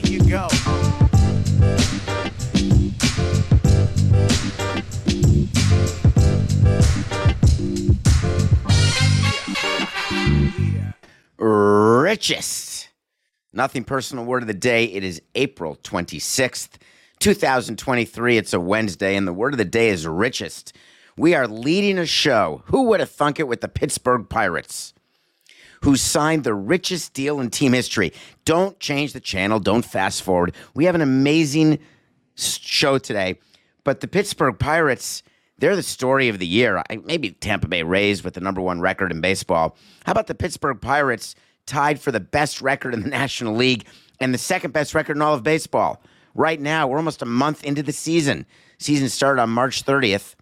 [0.00, 0.48] Here you go.
[11.38, 12.88] richest.
[13.52, 14.84] Nothing personal word of the day.
[14.86, 16.70] It is April 26th,
[17.20, 18.36] 2023.
[18.36, 20.76] It's a Wednesday, and the word of the day is richest.
[21.16, 22.62] We are leading a show.
[22.66, 24.92] Who would have thunk it with the Pittsburgh Pirates?
[25.84, 28.14] Who signed the richest deal in team history?
[28.46, 29.60] Don't change the channel.
[29.60, 30.54] Don't fast forward.
[30.72, 31.78] We have an amazing
[32.36, 33.38] show today.
[33.84, 35.22] But the Pittsburgh Pirates,
[35.58, 36.82] they're the story of the year.
[37.04, 39.76] Maybe Tampa Bay Rays with the number one record in baseball.
[40.06, 41.34] How about the Pittsburgh Pirates
[41.66, 43.84] tied for the best record in the National League
[44.20, 46.02] and the second best record in all of baseball?
[46.34, 48.46] Right now, we're almost a month into the season.
[48.78, 50.34] Season started on March 30th.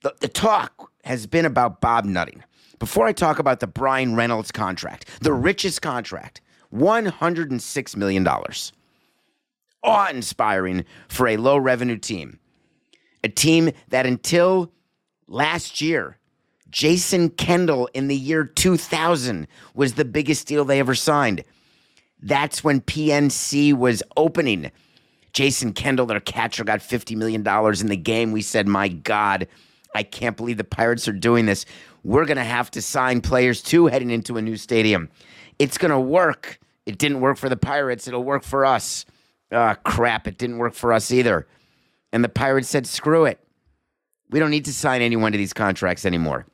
[0.00, 2.42] The, the talk has been about Bob Nutting.
[2.78, 6.40] Before I talk about the Bryan Reynolds contract, the richest contract,
[6.74, 8.26] $106 million
[9.82, 12.38] awe inspiring for a low revenue team.
[13.24, 14.72] A team that until
[15.28, 16.18] last year,
[16.70, 21.44] Jason Kendall in the year 2000 was the biggest deal they ever signed.
[22.20, 24.70] That's when PNC was opening.
[25.32, 27.46] Jason Kendall, their catcher, got $50 million
[27.80, 28.32] in the game.
[28.32, 29.48] We said, my God,
[29.94, 31.64] I can't believe the Pirates are doing this.
[32.02, 35.10] We're going to have to sign players too heading into a new stadium.
[35.58, 36.58] It's going to work.
[36.86, 38.08] It didn't work for the Pirates.
[38.08, 39.04] It'll work for us.
[39.52, 40.26] Ah, crap.
[40.26, 41.46] It didn't work for us either.
[42.12, 43.38] And the Pirates said, screw it.
[44.30, 46.46] We don't need to sign anyone to these contracts anymore.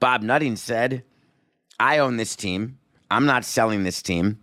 [0.00, 1.04] Bob Nutting said,
[1.78, 2.78] I own this team.
[3.10, 4.38] I'm not selling this team.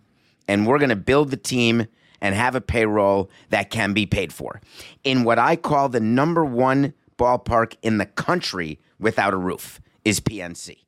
[0.46, 1.86] And we're going to build the team
[2.20, 4.60] and have a payroll that can be paid for
[5.02, 10.20] in what I call the number one ballpark in the country without a roof is
[10.20, 10.78] PNC.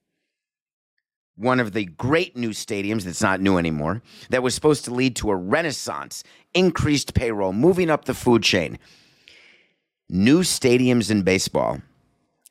[1.37, 5.17] One of the great new stadiums that's not new anymore, that was supposed to lead
[5.17, 8.79] to a renaissance, increased payroll, moving up the food chain.
[10.09, 11.83] New stadiums in baseball,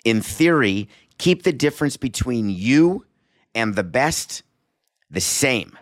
[0.03, 0.87] in theory,
[1.17, 3.05] keep the difference between you
[3.55, 4.43] and the best
[5.09, 5.77] the same.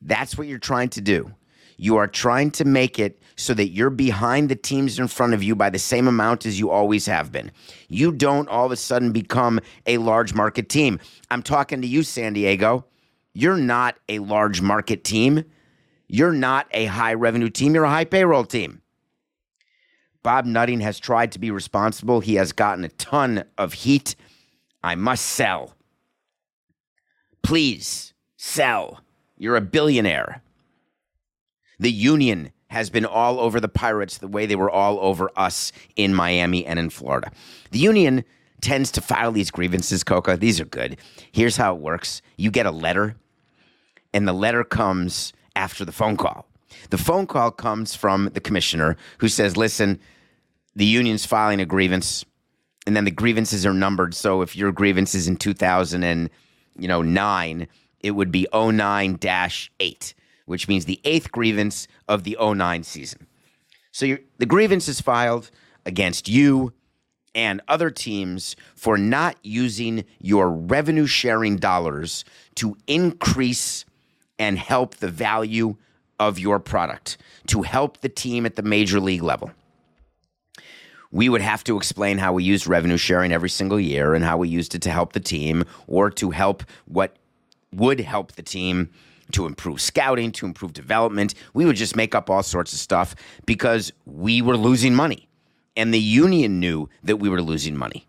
[0.00, 1.32] That's what you're trying to do.
[1.76, 5.42] You are trying to make it so that you're behind the teams in front of
[5.42, 7.50] you by the same amount as you always have been.
[7.88, 11.00] You don't all of a sudden become a large market team.
[11.30, 12.84] I'm talking to you, San Diego.
[13.34, 15.44] You're not a large market team.
[16.08, 17.74] You're not a high revenue team.
[17.74, 18.82] You're a high payroll team.
[20.22, 22.20] Bob Nutting has tried to be responsible.
[22.20, 24.14] He has gotten a ton of heat.
[24.82, 25.74] I must sell.
[27.42, 29.00] Please sell.
[29.36, 30.42] You're a billionaire.
[31.80, 35.72] The union has been all over the Pirates the way they were all over us
[35.94, 37.30] in Miami and in Florida.
[37.70, 38.24] The union
[38.62, 40.38] tends to file these grievances, Coca.
[40.38, 40.96] These are good.
[41.32, 43.16] Here's how it works you get a letter,
[44.14, 46.46] and the letter comes after the phone call.
[46.88, 50.00] The phone call comes from the commissioner who says, listen,
[50.74, 52.24] the union's filing a grievance,
[52.86, 54.14] and then the grievances are numbered.
[54.14, 56.30] So if your grievance is in 2000 and,
[56.78, 57.68] you know, nine,
[58.00, 60.14] it would be 09 8
[60.52, 63.26] which means the eighth grievance of the 09 season.
[63.90, 65.50] So the grievance is filed
[65.86, 66.74] against you
[67.34, 72.26] and other teams for not using your revenue sharing dollars
[72.56, 73.86] to increase
[74.38, 75.76] and help the value
[76.20, 79.52] of your product, to help the team at the major league level.
[81.10, 84.36] We would have to explain how we used revenue sharing every single year and how
[84.36, 87.16] we used it to help the team or to help what
[87.72, 88.90] would help the team
[89.32, 91.34] to improve scouting, to improve development.
[91.54, 93.14] We would just make up all sorts of stuff
[93.46, 95.28] because we were losing money.
[95.76, 98.06] And the union knew that we were losing money.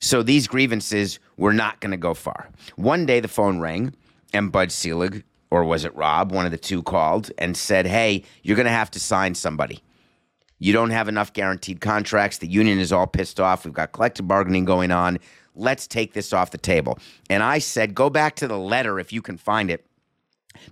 [0.00, 2.50] So these grievances were not going to go far.
[2.76, 3.94] One day the phone rang
[4.32, 8.24] and Bud Selig, or was it Rob, one of the two called and said, Hey,
[8.42, 9.82] you're going to have to sign somebody.
[10.58, 12.38] You don't have enough guaranteed contracts.
[12.38, 13.64] The union is all pissed off.
[13.64, 15.18] We've got collective bargaining going on.
[15.54, 16.98] Let's take this off the table.
[17.30, 19.86] And I said, go back to the letter if you can find it,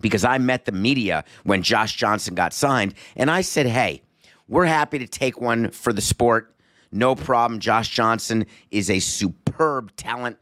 [0.01, 2.95] because I met the media when Josh Johnson got signed.
[3.17, 4.03] And I said, hey,
[4.49, 6.55] we're happy to take one for the sport.
[6.91, 7.61] No problem.
[7.61, 10.39] Josh Johnson is a superb talent.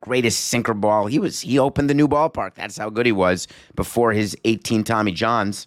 [0.00, 1.06] greatest sinker ball.
[1.06, 2.54] He was he opened the new ballpark.
[2.54, 5.66] That's how good he was before his 18 Tommy Johns.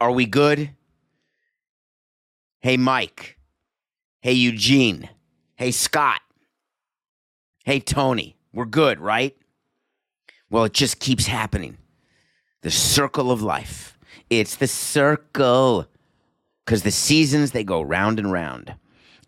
[0.00, 0.70] Are we good?
[2.60, 3.38] Hey Mike.
[4.20, 5.08] Hey Eugene.
[5.62, 6.20] Hey Scott.
[7.64, 8.36] Hey Tony.
[8.52, 9.36] We're good, right?
[10.50, 11.78] Well, it just keeps happening.
[12.62, 13.96] The circle of life.
[14.28, 15.86] It's the circle.
[16.66, 18.74] Because the seasons, they go round and round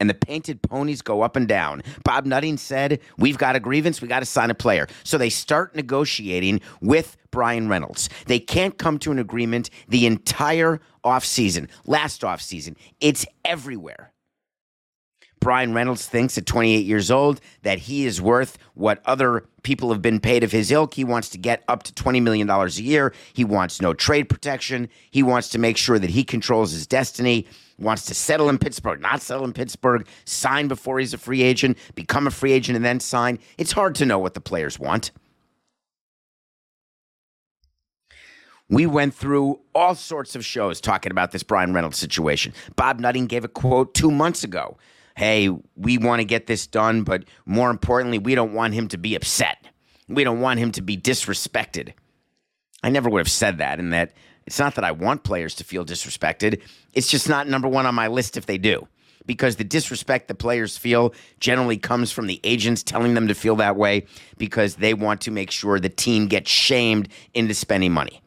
[0.00, 1.84] and the painted ponies go up and down.
[2.02, 4.88] Bob Nutting said, We've got a grievance, we got to sign a player.
[5.04, 8.08] So they start negotiating with Bryan Reynolds.
[8.26, 12.74] They can't come to an agreement the entire offseason, last offseason.
[13.00, 14.10] It's everywhere.
[15.44, 20.00] Bryan Reynolds thinks at 28 years old that he is worth what other people have
[20.00, 20.94] been paid of his ilk.
[20.94, 23.12] He wants to get up to $20 million a year.
[23.34, 24.88] He wants no trade protection.
[25.10, 27.46] He wants to make sure that he controls his destiny
[27.76, 31.76] wants to settle in Pittsburgh, not settle in Pittsburgh, sign before he's a free agent,
[31.96, 33.36] become a free agent, and then sign.
[33.58, 35.10] It's hard to know what the players want.
[38.68, 42.54] We went through all sorts of shows talking about this Bryan Reynolds situation.
[42.76, 44.78] Bob Nutting gave a quote two months ago.
[45.16, 48.98] Hey, we want to get this done, but more importantly, we don't want him to
[48.98, 49.64] be upset.
[50.08, 51.92] We don't want him to be disrespected.
[52.82, 54.12] I never would have said that, and that
[54.46, 56.60] it's not that I want players to feel disrespected.
[56.92, 58.88] It's just not number one on my list if they do.
[59.26, 63.56] Because the disrespect the players feel generally comes from the agents telling them to feel
[63.56, 64.04] that way
[64.36, 68.20] because they want to make sure the team gets shamed into spending money.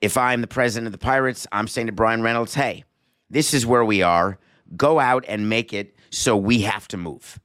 [0.00, 2.84] If I'm the president of the Pirates, I'm saying to Bryan Reynolds, hey,
[3.28, 4.38] this is where we are.
[4.76, 7.40] Go out and make it so we have to move.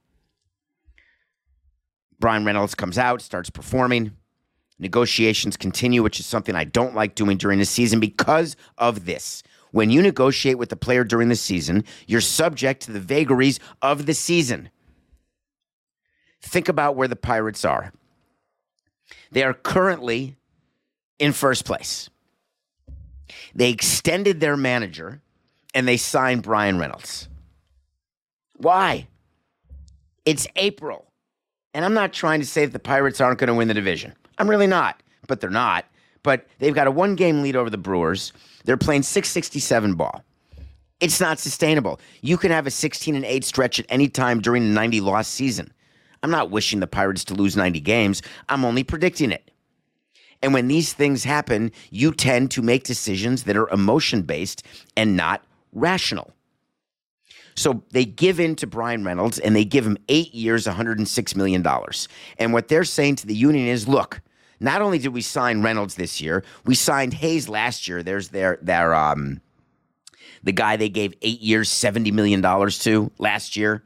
[2.18, 4.12] Bryan Reynolds comes out, starts performing.
[4.78, 9.42] Negotiations continue, which is something I don't like doing during the season because of this.
[9.72, 14.06] When you negotiate with the player during the season, you're subject to the vagaries of
[14.06, 14.70] the season.
[16.40, 17.92] Think about where the Pirates are.
[19.30, 20.36] They are currently
[21.18, 22.08] in first place.
[23.54, 25.20] They extended their manager
[25.76, 27.28] and they signed Bryan Reynolds.
[28.54, 29.06] Why?
[30.24, 31.12] It's April.
[31.74, 34.14] And I'm not trying to say that the Pirates aren't going to win the division.
[34.38, 35.84] I'm really not, but they're not.
[36.22, 38.32] But they've got a one game lead over the Brewers.
[38.64, 40.24] They're playing 667 ball.
[40.98, 42.00] It's not sustainable.
[42.22, 45.28] You can have a 16 and 8 stretch at any time during a 90 loss
[45.28, 45.70] season.
[46.22, 48.22] I'm not wishing the Pirates to lose 90 games.
[48.48, 49.50] I'm only predicting it.
[50.42, 54.62] And when these things happen, you tend to make decisions that are emotion based
[54.96, 56.32] and not rational.
[57.54, 61.66] So they give in to Bryan Reynolds and they give him eight years, $106 million.
[62.38, 64.20] And what they're saying to the union is look,
[64.60, 68.02] not only did we sign Reynolds this year, we signed Hayes last year.
[68.02, 69.40] There's their their um
[70.42, 73.82] the guy they gave eight years, seventy million dollars to last year.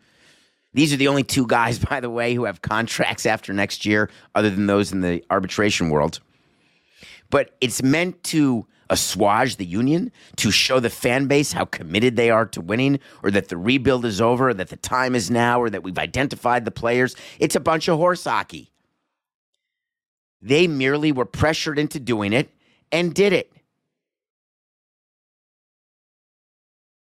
[0.73, 4.11] These are the only two guys, by the way, who have contracts after next year,
[4.35, 6.21] other than those in the arbitration world.
[7.31, 12.29] But it's meant to assuage the union, to show the fan base how committed they
[12.29, 15.63] are to winning, or that the rebuild is over, or that the time is now,
[15.63, 17.17] or that we've identified the players.
[17.39, 18.71] It's a bunch of horse hockey.
[20.43, 22.51] They merely were pressured into doing it
[22.91, 23.53] and did it.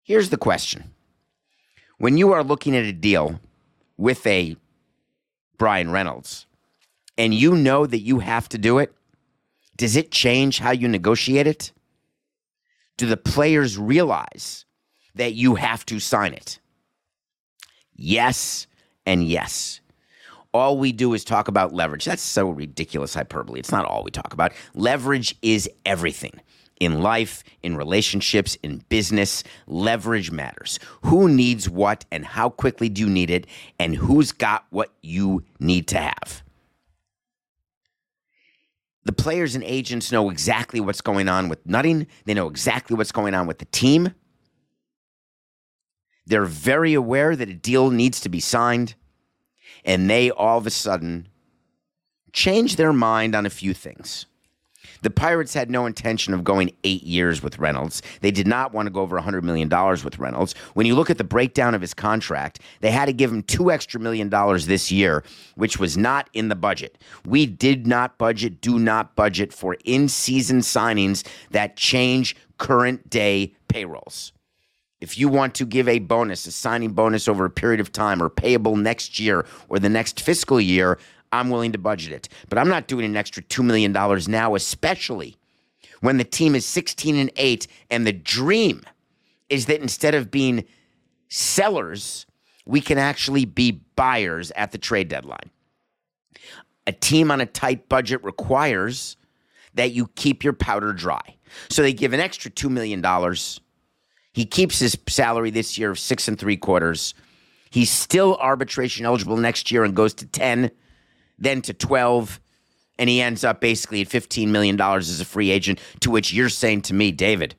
[0.03, 0.93] Here's the question
[1.97, 3.39] When you are looking at a deal
[3.97, 4.55] with a
[5.57, 6.45] Bryan Reynolds
[7.17, 8.94] and you know that you have to do it,
[9.77, 11.71] does it change how you negotiate it?
[12.97, 14.65] Do the players realize
[15.15, 16.59] that you have to sign it?
[17.95, 18.67] Yes,
[19.05, 19.81] and yes
[20.55, 22.05] all we do is talk about leverage.
[22.05, 23.59] That's so ridiculous hyperbole.
[23.59, 24.53] It's not all we talk about.
[24.73, 26.39] Leverage is everything.
[26.79, 30.79] In life, in relationships, in business, leverage matters.
[31.01, 33.47] Who needs what and how quickly do you need it,
[33.79, 36.41] and who's got what you need to have?
[39.05, 42.07] The players and agents know exactly what's going on with Nutting.
[42.25, 44.13] They know exactly what's going on with the team.
[46.25, 48.95] They're very aware that a deal needs to be signed
[49.85, 51.27] and they all of a sudden
[52.33, 54.25] change their mind on a few things.
[55.05, 58.01] The Pirates had no intention of going eight years with Reynolds.
[58.21, 59.69] They did not want to go over $100 million
[60.03, 60.53] with Reynolds.
[60.73, 63.71] When you look at the breakdown of his contract, they had to give him two
[63.71, 66.97] extra million dollars this year, which was not in the budget.
[67.23, 73.53] We did not budget, do not budget for in season signings that change current day
[73.67, 74.33] payrolls.
[75.01, 78.23] If you want to give a bonus, a signing bonus over a period of time
[78.23, 80.97] or payable next year or the next fiscal year,
[81.39, 82.29] I'm willing to budget it.
[82.49, 85.37] But I'm not doing an extra $2 million now, especially
[86.01, 88.83] when the team is 16 and 8 and the dream
[89.49, 90.65] is that instead of being
[91.29, 92.25] sellers,
[92.65, 95.51] we can actually be buyers at the trade deadline.
[96.87, 99.17] A team on a tight budget requires
[99.73, 101.35] that you keep your powder dry.
[101.69, 103.03] So they give an extra $2 million.
[104.33, 107.13] He keeps his salary this year of six and three quarters.
[107.69, 110.71] He's still arbitration eligible next year and goes to 10,
[111.37, 112.39] then to 12,
[112.97, 115.79] and he ends up basically at $15 million as a free agent.
[116.01, 117.55] To which you're saying to me, David,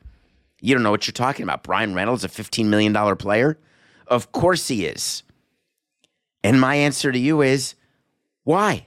[0.60, 1.62] you don't know what you're talking about.
[1.62, 3.58] Bryan Reynolds, a $15 million player?
[4.06, 5.22] Of course he is.
[6.42, 7.74] And my answer to you is
[8.44, 8.86] why?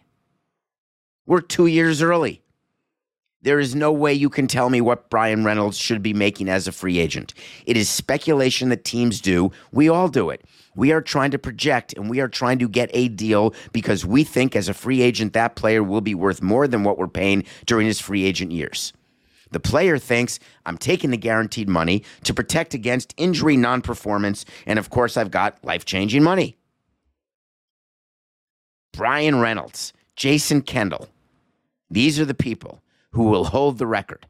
[1.25, 2.41] We're two years early.
[3.41, 6.67] There is no way you can tell me what Bryan Reynolds should be making as
[6.67, 7.33] a free agent.
[7.65, 9.51] It is speculation that teams do.
[9.71, 10.43] We all do it.
[10.75, 14.23] We are trying to project and we are trying to get a deal because we
[14.23, 17.43] think as a free agent that player will be worth more than what we're paying
[17.65, 18.93] during his free agent years.
[19.51, 24.77] The player thinks I'm taking the guaranteed money to protect against injury, non performance, and
[24.77, 26.57] of course, I've got life changing money.
[28.93, 31.09] Bryan Reynolds, Jason Kendall,
[31.89, 34.27] these are the people who will hold the record.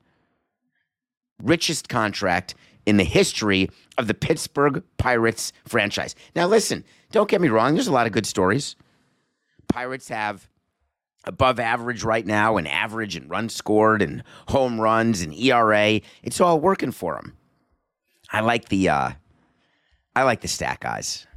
[1.41, 2.55] Richest contract
[2.85, 6.15] in the history of the Pittsburgh Pirates franchise.
[6.35, 8.75] Now, listen, don't get me wrong, there's a lot of good stories.
[9.67, 10.47] Pirates have
[11.25, 16.01] above average right now and average and runs scored and home runs and ERA.
[16.23, 17.35] It's all working for them.
[18.31, 19.11] I like the uh
[20.15, 21.27] I like the stat guys.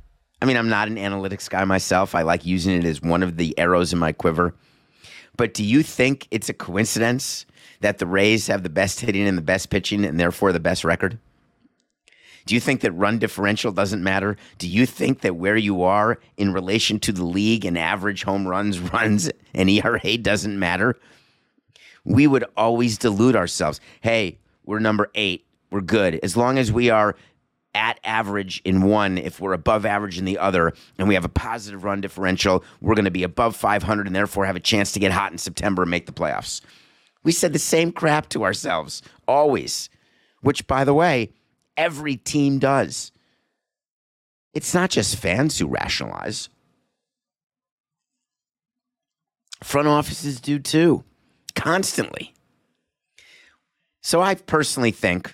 [0.41, 2.15] I mean, I'm not an analytics guy myself.
[2.15, 4.55] I like using it as one of the arrows in my quiver.
[5.37, 7.47] But do you think it's a coincidence
[7.81, 10.85] that the Rays have the best hitting and the best pitching and therefore the best
[10.85, 11.19] record?
[12.47, 14.37] Do you think that run differential doesn't matter?
[14.59, 18.47] Do you think that where you are in relation to the league and average home
[18.47, 20.97] runs, runs, and ERA doesn't matter?
[22.05, 23.81] We would always delude ourselves.
[24.01, 25.47] Hey, we're number eight.
[25.71, 26.19] We're good.
[26.23, 27.17] As long as we are
[27.75, 31.31] at average in one, if we're above average in the other, and we have a
[31.31, 35.01] positive run differential, we're going to be above 500 and therefore have a chance to
[35.01, 36.61] get hot in September and make the playoffs.
[37.25, 39.89] We said the same crap to ourselves, always,
[40.43, 41.31] which, by the way,
[41.77, 43.13] every team does.
[44.55, 46.49] It's not just fans who rationalize,
[49.63, 51.05] front offices do too,
[51.55, 52.35] constantly.
[54.03, 55.33] So I personally think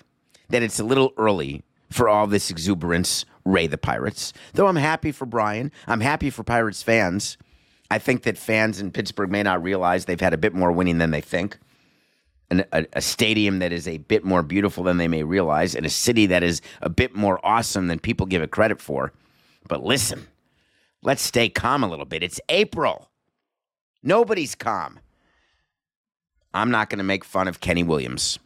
[0.49, 4.31] that it's a little early for all this exuberance, Ray the Pirates.
[4.53, 7.37] Though I'm happy for Bryan, I'm happy for Pirates fans.
[7.91, 10.99] I think that fans in Pittsburgh may not realize they've had a bit more winning
[10.99, 11.57] than they think.
[12.51, 15.85] An, a, a, stadium that is a bit more beautiful than they may realize, and
[15.85, 19.13] a city that is a bit more awesome than people give it credit for.
[19.67, 20.25] But listen,
[21.03, 22.23] let's stay calm a little bit.
[22.23, 23.09] It's April.
[24.01, 24.99] Nobody's calm.
[26.53, 28.39] I'm not going to make fun of Kenny Williams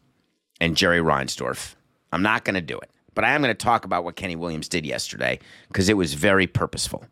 [0.59, 1.75] and Jerry Reinsdorf.
[2.11, 2.89] I'm not going to do it.
[3.15, 6.13] But I am going to talk about what Kenny Williams did yesterday because it was
[6.13, 7.05] very purposeful.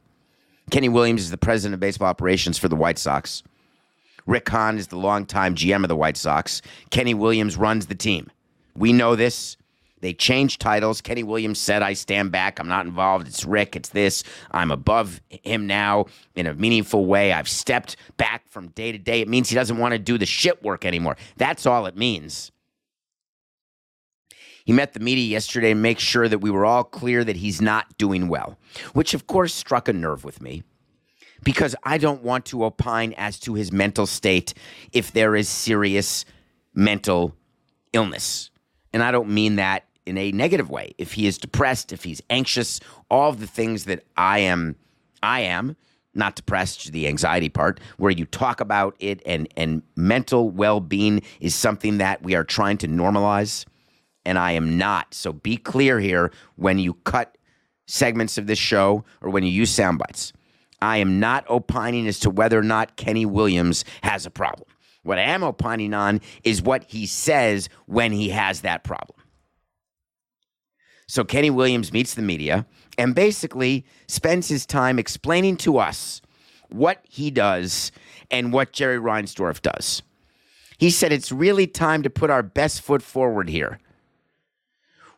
[0.72, 3.44] Kenny Williams is the president of baseball operations for the White Sox.
[4.26, 6.62] Rick Hahn is the longtime GM of the White Sox.
[6.90, 8.30] Kenny Williams runs the team.
[8.76, 9.58] We know this.
[10.02, 11.00] They changed titles.
[11.00, 12.60] Kenny Williams said, I stand back.
[12.60, 13.28] I'm not involved.
[13.28, 13.76] It's Rick.
[13.76, 14.24] It's this.
[14.50, 17.32] I'm above him now in a meaningful way.
[17.32, 19.22] I've stepped back from day to day.
[19.22, 21.18] It means he doesn't want to do the shit work anymore.
[21.38, 22.52] That's all it means.
[24.66, 27.62] He met the media yesterday to make sure that we were all clear that he's
[27.62, 28.58] not doing well,
[28.94, 30.64] which of course struck a nerve with me
[31.44, 34.54] because I don't want to opine as to his mental state
[34.92, 36.26] if there is serious
[36.74, 37.36] mental
[37.94, 38.50] illness.
[38.94, 40.94] And I don't mean that in a negative way.
[40.98, 42.80] If he is depressed, if he's anxious,
[43.10, 44.76] all of the things that I am,
[45.24, 45.76] I am
[46.14, 51.56] not depressed, the anxiety part, where you talk about it and and mental well-being is
[51.56, 53.66] something that we are trying to normalize
[54.26, 55.14] and I am not.
[55.14, 57.38] So be clear here when you cut
[57.88, 60.34] segments of this show or when you use sound bites.
[60.82, 64.68] I am not opining as to whether or not Kenny Williams has a problem.
[65.04, 69.18] What I am opining on is what he says when he has that problem.
[71.08, 72.66] So Kenny Williams meets the media
[72.98, 76.22] and basically spends his time explaining to us
[76.70, 77.92] what he does
[78.30, 80.04] and what Jerry Reinsdorf does.
[80.78, 83.80] He said it's really time to put our best foot forward here.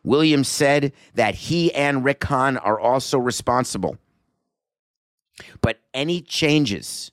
[0.02, 3.96] Williams said that he and Rick Hahn are also responsible.
[5.60, 7.10] But any changes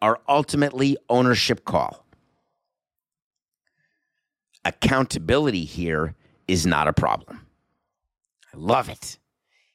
[0.00, 2.04] are ultimately ownership call.
[4.64, 6.14] Accountability here
[6.46, 7.46] is not a problem.
[8.52, 9.18] I love it.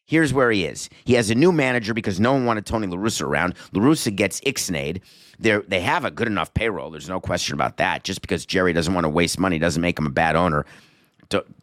[0.05, 0.89] Here's where he is.
[1.05, 3.55] He has a new manager because no one wanted Tony La Russa around.
[3.71, 5.01] La Russa gets Ixnade.
[5.39, 6.91] They're, they have a good enough payroll.
[6.91, 8.03] There's no question about that.
[8.03, 10.65] Just because Jerry doesn't want to waste money doesn't make him a bad owner.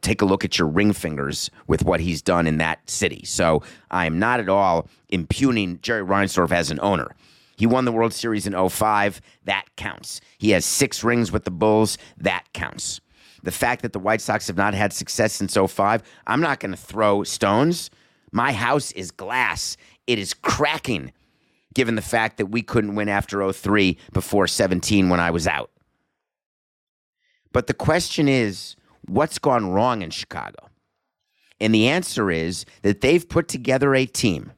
[0.00, 3.24] Take a look at your ring fingers with what he's done in that city.
[3.24, 7.14] So I am not at all impugning Jerry Reinsdorf as an owner.
[7.56, 9.20] He won the World Series in 05.
[9.44, 10.20] That counts.
[10.38, 11.98] He has six rings with the Bulls.
[12.16, 13.00] That counts.
[13.42, 16.72] The fact that the White Sox have not had success since 05, I'm not going
[16.72, 17.90] to throw stones.
[18.32, 19.76] My house is glass.
[20.06, 21.12] It is cracking,
[21.74, 25.70] given the fact that we couldn't win after 03 before 17 when I was out.
[27.52, 28.76] But the question is,
[29.10, 30.68] what's gone wrong in Chicago?
[31.60, 34.52] And the answer is that they've put together a team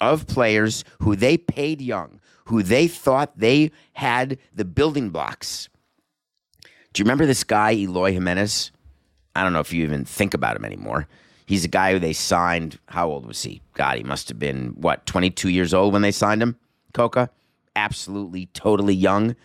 [0.00, 5.68] of players who they paid young, who they thought they had the building blocks.
[6.92, 8.72] Do you remember this guy, Eloy Jimenez?
[9.36, 11.06] I don't know if you even think about him anymore.
[11.46, 12.78] He's a guy who they signed.
[12.86, 13.62] How old was he?
[13.74, 16.56] God, he must have been, what, 22 years old when they signed him?
[16.92, 17.30] Coca?
[17.76, 19.36] Absolutely, totally young.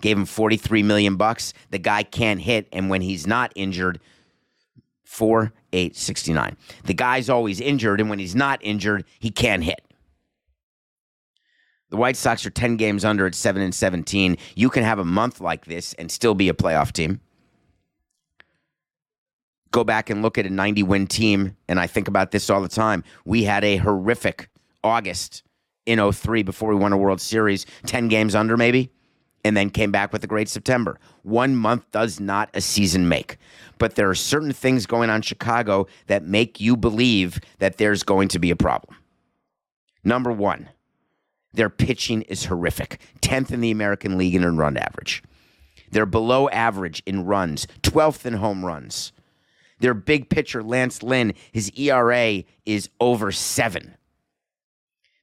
[0.00, 1.52] Gave him 43 million bucks.
[1.70, 4.00] The guy can't hit, and when he's not injured,
[5.04, 6.56] four, eight, 69.
[6.84, 9.84] The guy's always injured, and when he's not injured, he can't hit.
[11.90, 14.36] The White Sox are 10 games under at 7 and 17.
[14.54, 17.20] You can have a month like this and still be a playoff team.
[19.72, 22.62] Go back and look at a 90 win team, and I think about this all
[22.62, 23.04] the time.
[23.24, 24.48] We had a horrific
[24.82, 25.42] August
[25.86, 28.90] in 03 before we won a World Series, 10 games under maybe,
[29.44, 30.98] and then came back with a great September.
[31.22, 33.38] One month does not a season make.
[33.78, 38.02] But there are certain things going on in Chicago that make you believe that there's
[38.02, 38.96] going to be a problem.
[40.04, 40.68] Number one,
[41.52, 45.22] their pitching is horrific 10th in the American League in run average.
[45.90, 49.12] They're below average in runs, 12th in home runs.
[49.80, 53.96] Their big pitcher, Lance Lynn, his ERA is over seven.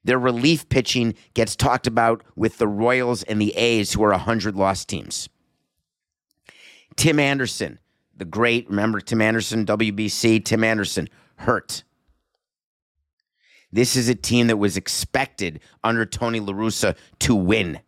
[0.07, 4.55] Their relief pitching gets talked about with the Royals and the A's, who are 100
[4.55, 5.27] loss teams.
[6.95, 7.77] Tim Anderson,
[8.15, 11.83] the great, remember Tim Anderson, WBC, Tim Anderson, hurt.
[13.73, 17.81] This is a team that was expected under Tony La Russa to win.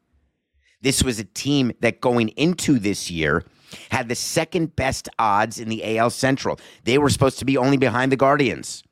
[0.81, 3.45] This was a team that going into this year
[3.91, 6.59] had the second best odds in the AL Central.
[6.83, 8.83] They were supposed to be only behind the Guardians.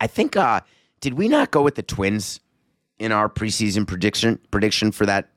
[0.00, 0.62] I think uh
[1.02, 2.40] did we not go with the Twins
[2.98, 5.30] in our preseason prediction prediction for that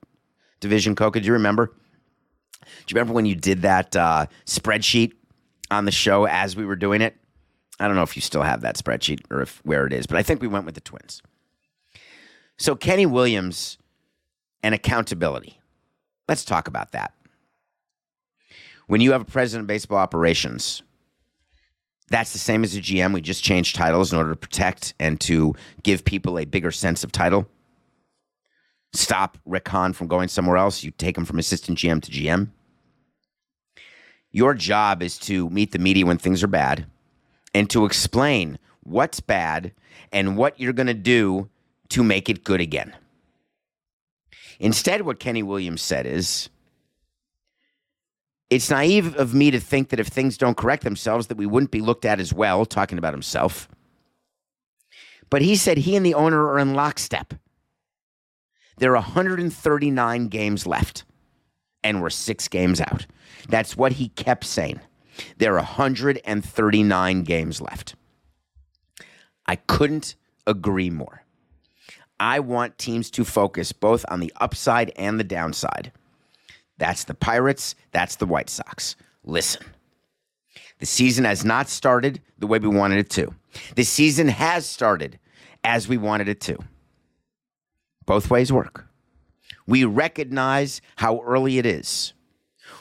[0.60, 1.20] division, Coca?
[1.20, 1.66] Do you remember?
[1.66, 5.12] Do you remember when you did that uh, spreadsheet
[5.70, 7.16] on the show as we were doing it?
[7.78, 10.16] I don't know if you still have that spreadsheet or if where it is, but
[10.16, 11.22] I think we went with the Twins.
[12.58, 13.78] So Kenny Williams
[14.62, 15.58] and accountability.
[16.28, 17.14] Let's talk about that.
[18.86, 20.82] When you have a president of baseball operations,
[22.10, 23.14] that's the same as a GM.
[23.14, 27.04] We just changed titles in order to protect and to give people a bigger sense
[27.04, 27.48] of title.
[28.92, 30.82] Stop Rick Hahn from going somewhere else.
[30.82, 32.48] You take him from assistant GM to GM.
[34.32, 36.86] Your job is to meet the media when things are bad
[37.54, 39.72] and to explain what's bad
[40.12, 41.48] and what you're going to do
[41.90, 42.94] to make it good again.
[44.58, 46.48] Instead, what Kenny Williams said is,
[48.50, 51.70] it's naive of me to think that if things don't correct themselves that we wouldn't
[51.70, 53.68] be looked at as well talking about himself.
[55.30, 57.34] But he said he and the owner are in lockstep.
[58.78, 61.04] There are 139 games left
[61.84, 63.06] and we're six games out.
[63.48, 64.80] That's what he kept saying.
[65.38, 67.94] There are 139 games left.
[69.46, 71.24] I couldn't agree more.
[72.18, 75.92] I want teams to focus both on the upside and the downside
[76.80, 77.74] that's the Pirates.
[77.92, 78.96] That's the White Sox.
[79.22, 79.62] Listen,
[80.78, 83.34] the season has not started the way we wanted it to.
[83.76, 85.18] The season has started
[85.62, 86.56] as we wanted it to.
[88.06, 88.86] Both ways work.
[89.66, 92.14] We recognize how early it is.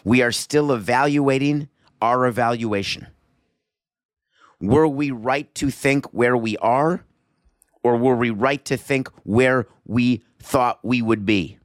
[0.05, 1.67] We are still evaluating
[2.01, 3.07] our evaluation.
[4.61, 7.03] Were we right to think where we are,
[7.83, 11.58] or were we right to think where we thought we would be?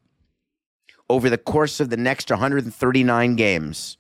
[1.09, 3.99] Over the course of the next 139 games,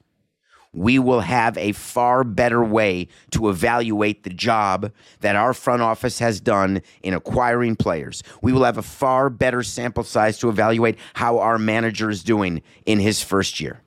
[0.74, 4.90] we will have a far better way to evaluate the job
[5.20, 8.22] that our front office has done in acquiring players.
[8.42, 12.62] We will have a far better sample size to evaluate how our manager is doing
[12.84, 13.80] in his first year.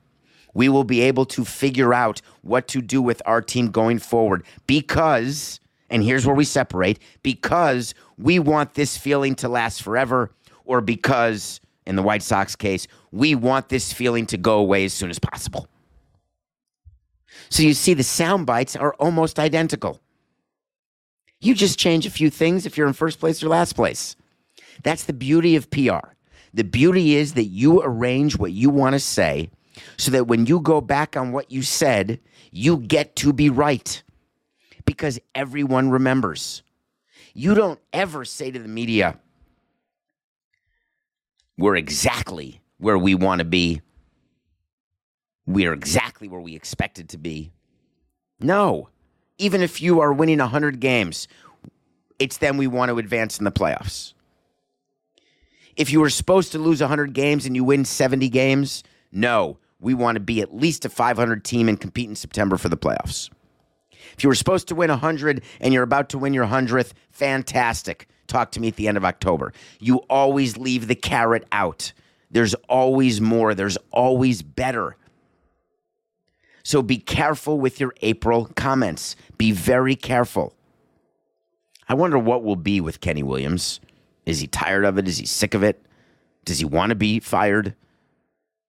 [0.54, 4.44] We will be able to figure out what to do with our team going forward
[4.66, 10.32] because, and here's where we separate, because we want this feeling to last forever
[10.64, 14.92] or because in the White Sox case, we want this feeling to go away as
[14.92, 15.66] soon as possible.
[17.48, 20.00] So you see, the sound bites are almost identical.
[21.40, 24.16] You just change a few things if you're in first place or last place.
[24.82, 26.12] That's the beauty of PR.
[26.52, 29.50] The beauty is that you arrange what you want to say
[29.96, 32.20] so that when you go back on what you said,
[32.50, 34.02] you get to be right
[34.84, 36.62] because everyone remembers.
[37.32, 39.18] You don't ever say to the media,
[41.58, 43.82] we're exactly where we want to be.
[45.46, 47.50] We're exactly where we expected to be.
[48.40, 48.88] No.
[49.38, 51.26] Even if you are winning 100 games,
[52.18, 54.14] it's then we want to advance in the playoffs.
[55.76, 59.94] If you were supposed to lose 100 games and you win 70 games, no, we
[59.94, 63.30] want to be at least a 500 team and compete in September for the playoffs.
[64.12, 68.08] If you were supposed to win 100 and you're about to win your 100th, fantastic.
[68.28, 69.52] Talk to me at the end of October.
[69.80, 71.92] You always leave the carrot out.
[72.30, 74.96] There's always more, there's always better.
[76.62, 79.16] So be careful with your April comments.
[79.38, 80.54] Be very careful.
[81.88, 83.80] I wonder what will be with Kenny Williams.
[84.26, 85.08] Is he tired of it?
[85.08, 85.82] Is he sick of it?
[86.44, 87.74] Does he want to be fired?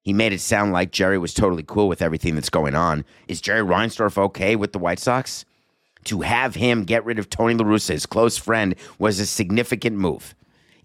[0.02, 3.04] He made it sound like Jerry was totally cool with everything that's going on.
[3.28, 5.44] Is Jerry Reinsdorf okay with the White Sox?
[6.06, 9.98] To have him get rid of Tony La Russa, his close friend, was a significant
[9.98, 10.34] move.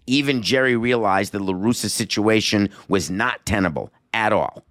[0.07, 4.63] Even Jerry realized that La Russa situation was not tenable at all.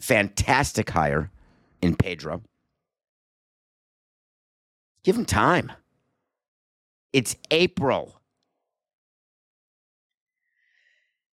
[0.00, 1.30] Fantastic hire
[1.82, 2.42] in Pedro.
[5.02, 5.72] Give him time.
[7.12, 8.20] It's April.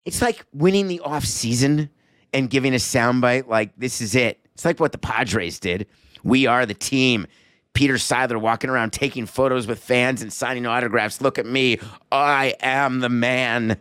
[0.06, 1.90] It's like winning the off season
[2.34, 4.40] and giving a soundbite like this is it.
[4.54, 5.86] It's like what the Padres did.
[6.24, 7.28] We are the team.
[7.78, 11.22] Peter Seidler walking around taking photos with fans and signing autographs.
[11.22, 11.78] Look at me.
[12.12, 13.78] I am the man.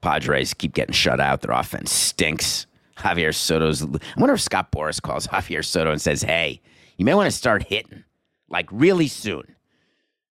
[0.00, 1.42] Padres keep getting shut out.
[1.42, 2.66] Their offense stinks.
[2.96, 3.84] Javier Soto's.
[3.84, 6.60] I wonder if Scott Boras calls Javier Soto and says, hey,
[6.96, 8.02] you may want to start hitting
[8.48, 9.44] like really soon.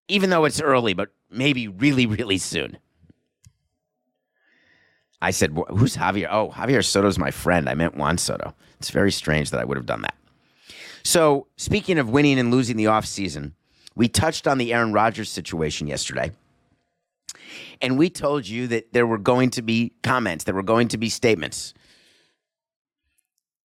[0.10, 2.78] Even though it's early, but maybe really, really soon.
[5.22, 6.28] I said, Who's Javier?
[6.30, 7.70] Oh, Javier Soto's my friend.
[7.70, 8.54] I meant Juan Soto.
[8.80, 10.16] It's very strange that I would have done that.
[11.04, 13.54] So, speaking of winning and losing the offseason,
[13.96, 16.32] we touched on the Aaron Rodgers situation yesterday.
[17.82, 20.98] And we told you that there were going to be comments, there were going to
[20.98, 21.74] be statements.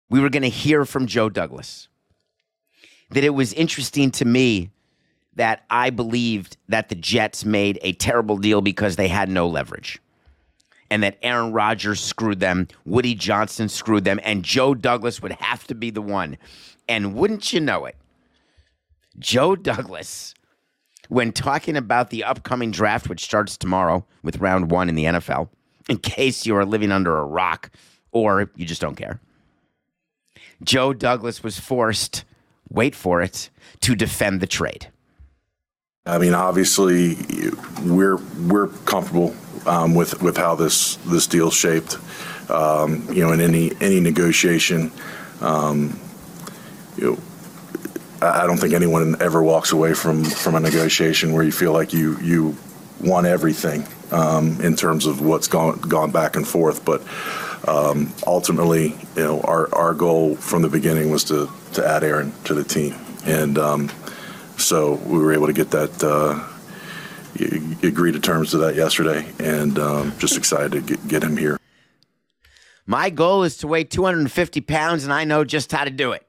[0.09, 1.89] We were going to hear from Joe Douglas.
[3.11, 4.71] That it was interesting to me
[5.35, 9.99] that I believed that the Jets made a terrible deal because they had no leverage
[10.89, 15.65] and that Aaron Rodgers screwed them, Woody Johnson screwed them, and Joe Douglas would have
[15.67, 16.37] to be the one.
[16.87, 17.95] And wouldn't you know it,
[19.19, 20.33] Joe Douglas,
[21.09, 25.49] when talking about the upcoming draft, which starts tomorrow with round one in the NFL,
[25.89, 27.71] in case you are living under a rock
[28.11, 29.19] or you just don't care,
[30.63, 32.23] Joe Douglas was forced,
[32.69, 33.49] wait for it,
[33.81, 34.87] to defend the trade.
[36.05, 37.17] I mean, obviously,
[37.83, 38.15] we're
[38.47, 41.97] we're comfortable um, with with how this this deal's shaped.
[42.49, 44.91] Um, you know, in any any negotiation,
[45.41, 45.99] um,
[46.97, 47.17] you know,
[48.21, 51.93] I don't think anyone ever walks away from from a negotiation where you feel like
[51.93, 52.57] you you
[52.99, 56.83] won everything um, in terms of what's gone gone back and forth.
[56.83, 57.03] But
[57.67, 62.33] um, ultimately, you know, our our goal from the beginning was to to add Aaron
[62.45, 63.91] to the team, and um,
[64.57, 66.03] so we were able to get that.
[66.03, 66.53] Uh,
[67.83, 71.59] agree to terms to that yesterday, and um, just excited to get, get him here.
[72.85, 76.26] My goal is to weigh 250 pounds, and I know just how to do it.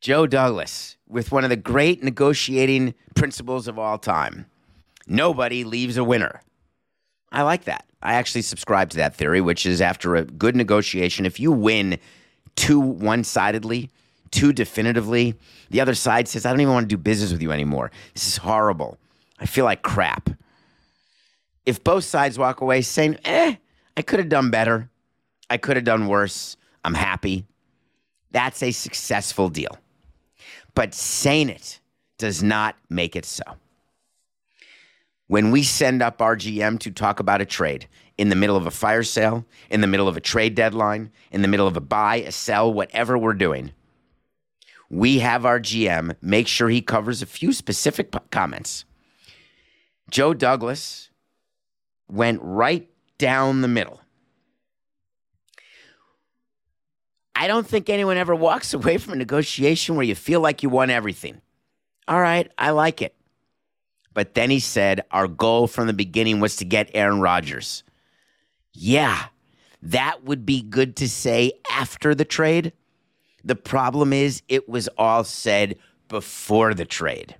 [0.00, 4.46] Joe Douglas, with one of the great negotiating principles of all time
[5.08, 6.42] nobody leaves a winner.
[7.32, 7.84] I like that.
[8.02, 11.98] I actually subscribe to that theory, which is after a good negotiation, if you win
[12.56, 13.90] too one sidedly,
[14.30, 15.34] too definitively,
[15.70, 17.90] the other side says, I don't even want to do business with you anymore.
[18.14, 18.98] This is horrible.
[19.40, 20.30] I feel like crap.
[21.66, 23.56] If both sides walk away saying, eh,
[23.96, 24.90] I could have done better,
[25.50, 27.46] I could have done worse, I'm happy,
[28.30, 29.78] that's a successful deal.
[30.78, 31.80] But saying it
[32.18, 33.42] does not make it so.
[35.26, 38.64] When we send up our GM to talk about a trade in the middle of
[38.64, 41.80] a fire sale, in the middle of a trade deadline, in the middle of a
[41.80, 43.72] buy, a sell, whatever we're doing,
[44.88, 48.84] we have our GM make sure he covers a few specific p- comments.
[50.12, 51.10] Joe Douglas
[52.08, 52.88] went right
[53.18, 54.00] down the middle.
[57.38, 60.68] I don't think anyone ever walks away from a negotiation where you feel like you
[60.68, 61.40] won everything.
[62.08, 63.14] All right, I like it.
[64.12, 67.84] But then he said, Our goal from the beginning was to get Aaron Rodgers.
[68.72, 69.26] Yeah,
[69.82, 72.72] that would be good to say after the trade.
[73.44, 75.76] The problem is, it was all said
[76.08, 77.36] before the trade.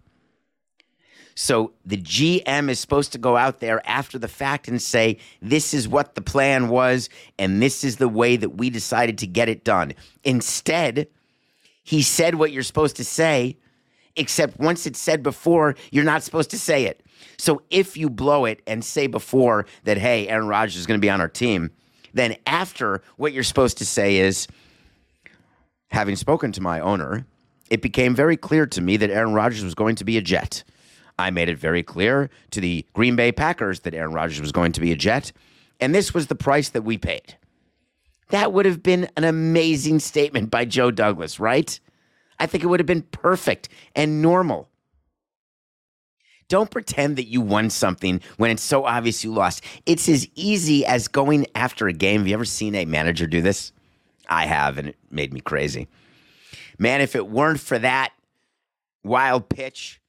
[1.40, 5.72] So the GM is supposed to go out there after the fact and say, this
[5.72, 9.48] is what the plan was, and this is the way that we decided to get
[9.48, 9.94] it done.
[10.24, 11.06] Instead,
[11.84, 13.56] he said what you're supposed to say,
[14.16, 17.04] except once it's said before, you're not supposed to say it.
[17.36, 21.04] So if you blow it and say before that, hey, Aaron Rodgers is going to
[21.04, 21.70] be on our team,
[22.14, 24.48] then after what you're supposed to say is,
[25.92, 27.24] having spoken to my owner,
[27.70, 30.64] it became very clear to me that Aaron Rodgers was going to be a Jet.
[31.18, 34.72] I made it very clear to the Green Bay Packers that Aaron Rodgers was going
[34.72, 35.32] to be a Jet,
[35.80, 37.36] and this was the price that we paid.
[38.30, 41.78] That would have been an amazing statement by Joe Douglas, right?
[42.38, 44.68] I think it would have been perfect and normal.
[46.48, 49.62] Don't pretend that you won something when it's so obvious you lost.
[49.84, 52.20] It's as easy as going after a game.
[52.20, 53.72] Have you ever seen a manager do this?
[54.28, 55.88] I have, and it made me crazy.
[56.78, 58.12] Man, if it weren't for that
[59.04, 60.00] wild pitch,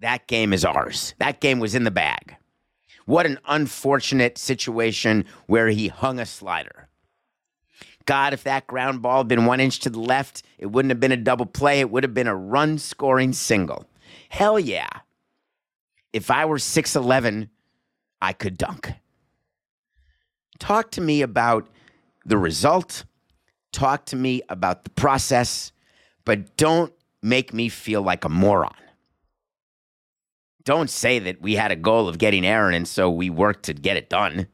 [0.00, 1.14] that game is ours.
[1.18, 2.36] That game was in the bag.
[3.06, 6.88] What an unfortunate situation where he hung a slider.
[8.06, 11.00] God, if that ground ball had been one inch to the left, it wouldn't have
[11.00, 11.80] been a double play.
[11.80, 13.86] It would have been a run scoring single.
[14.30, 14.88] Hell yeah.
[16.12, 17.48] If I were 6'11,
[18.22, 18.92] I could dunk.
[20.58, 21.68] Talk to me about
[22.24, 23.04] the result.
[23.72, 25.72] Talk to me about the process,
[26.24, 28.74] but don't make me feel like a moron
[30.64, 33.74] don't say that we had a goal of getting Aaron and so we worked to
[33.74, 34.46] get it done.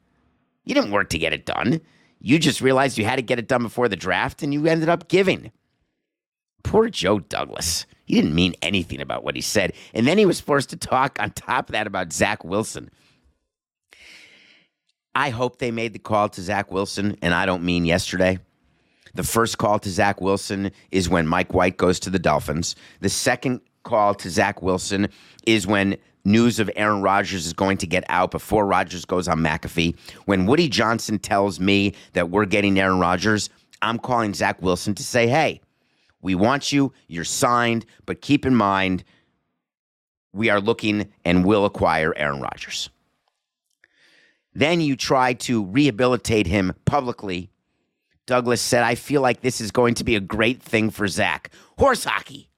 [0.64, 1.80] You didn't work to get it done.
[2.20, 4.88] You just realized you had to get it done before the draft and you ended
[4.88, 5.52] up giving.
[6.62, 7.86] Poor Joe Douglas.
[8.04, 9.72] He didn't mean anything about what he said.
[9.94, 12.90] And then he was forced to talk on top of that about Zach Wilson.
[15.14, 18.38] I hope they made the call to Zach Wilson, and I don't mean yesterday.
[19.14, 22.76] The first call to Zach Wilson is when Mike White goes to the Dolphins.
[23.00, 25.08] The second call to Zach Wilson
[25.46, 29.38] is when news of Aaron Rodgers is going to get out before Rodgers goes on
[29.38, 29.96] McAfee.
[30.26, 33.48] When Woody Johnson tells me that we're getting Aaron Rodgers,
[33.80, 35.60] I'm calling Zach Wilson to say, hey,
[36.20, 39.04] we want you, you're signed, but keep in mind,
[40.32, 42.90] we are looking and will acquire Aaron Rodgers.
[44.52, 47.50] Then you try to rehabilitate him publicly.
[48.26, 51.50] Douglas said, I feel like this is going to be a great thing for Zach.
[51.78, 52.48] Horse hockey.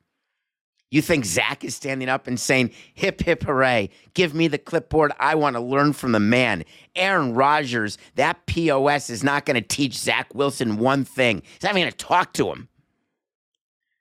[0.90, 5.12] You think Zach is standing up and saying, hip, hip, hooray, give me the clipboard.
[5.20, 6.64] I want to learn from the man.
[6.96, 11.42] Aaron Rodgers, that POS is not going to teach Zach Wilson one thing.
[11.44, 12.68] He's not even going to talk to him.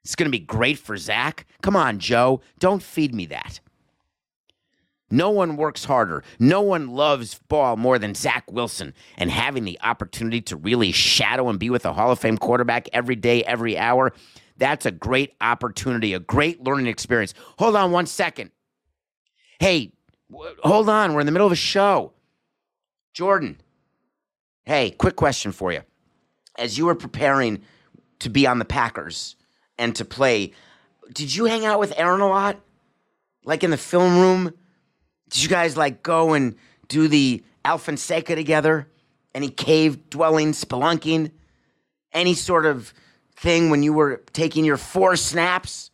[0.02, 1.44] It's going to be great for Zach.
[1.62, 2.40] Come on, Joe.
[2.58, 3.60] Don't feed me that.
[5.10, 6.22] No one works harder.
[6.38, 8.94] No one loves ball more than Zach Wilson.
[9.18, 12.88] And having the opportunity to really shadow and be with a Hall of Fame quarterback
[12.94, 14.12] every day, every hour,
[14.58, 17.32] that's a great opportunity, a great learning experience.
[17.58, 18.50] Hold on one second.
[19.60, 19.92] Hey,
[20.30, 21.14] w- hold on.
[21.14, 22.12] We're in the middle of a show.
[23.14, 23.60] Jordan,
[24.64, 25.82] hey, quick question for you.
[26.58, 27.62] As you were preparing
[28.18, 29.36] to be on the Packers
[29.78, 30.52] and to play,
[31.12, 32.60] did you hang out with Aaron a lot?
[33.44, 34.52] Like in the film room?
[35.30, 36.56] Did you guys like go and
[36.88, 38.88] do the ayahuasca together?
[39.34, 41.30] Any cave dwelling, spelunking?
[42.12, 42.92] Any sort of
[43.38, 45.90] thing when you were taking your four snaps?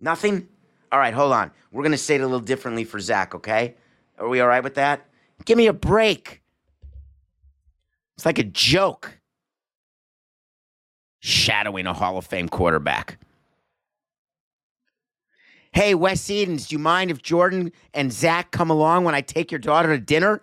[0.00, 0.48] Nothing?
[0.90, 1.50] All right, hold on.
[1.70, 3.74] We're going to say it a little differently for Zach, okay?
[4.18, 5.08] Are we all right with that?
[5.44, 6.42] Give me a break.
[8.16, 9.18] It's like a joke.
[11.20, 13.18] Shadowing a Hall of Fame quarterback.
[15.72, 19.50] Hey, Wes Edens, do you mind if Jordan and Zach come along when I take
[19.50, 20.40] your daughter to dinner?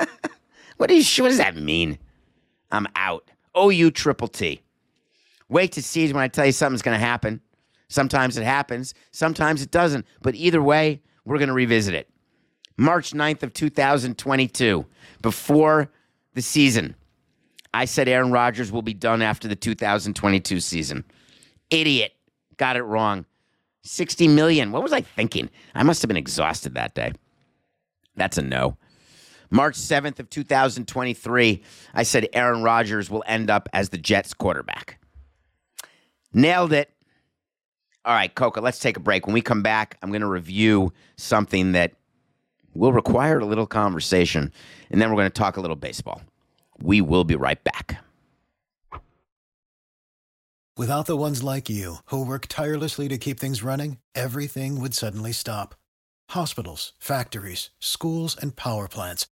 [0.78, 1.98] what, is, what does that mean?
[2.72, 3.30] I'm out.
[3.58, 4.62] OU triple T.
[5.48, 7.40] Wait to see when I tell you something's going to happen.
[7.88, 10.06] Sometimes it happens, sometimes it doesn't.
[10.20, 12.10] But either way, we're going to revisit it.
[12.76, 14.86] March 9th of 2022,
[15.22, 15.90] before
[16.34, 16.94] the season,
[17.74, 21.04] I said Aaron Rodgers will be done after the 2022 season.
[21.70, 22.12] Idiot.
[22.56, 23.24] Got it wrong.
[23.82, 24.72] 60 million.
[24.72, 25.48] What was I thinking?
[25.74, 27.12] I must have been exhausted that day.
[28.16, 28.76] That's a no.
[29.50, 31.62] March 7th of 2023,
[31.94, 34.98] I said Aaron Rodgers will end up as the Jets quarterback.
[36.32, 36.90] Nailed it.
[38.04, 39.26] All right, Coca, let's take a break.
[39.26, 41.92] When we come back, I'm going to review something that
[42.74, 44.52] will require a little conversation,
[44.90, 46.22] and then we're going to talk a little baseball.
[46.80, 48.02] We will be right back.
[50.76, 55.32] Without the ones like you, who work tirelessly to keep things running, everything would suddenly
[55.32, 55.74] stop.
[56.30, 59.26] Hospitals, factories, schools, and power plants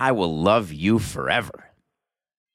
[0.00, 1.66] I will love you forever.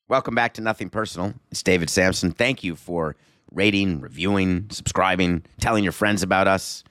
[0.10, 1.36] Welcome back to Nothing Personal.
[1.52, 2.32] It's David Samson.
[2.32, 3.16] Thank you for
[3.52, 6.84] rating, reviewing, subscribing, telling your friends about us,